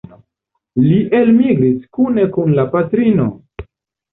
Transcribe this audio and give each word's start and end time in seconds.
Li 0.85 0.95
elmigris 1.19 1.77
kune 1.99 2.27
kun 2.39 2.59
la 2.61 2.67
patrino. 2.73 3.29